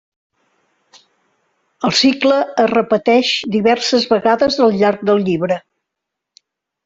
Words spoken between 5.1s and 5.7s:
del llibre.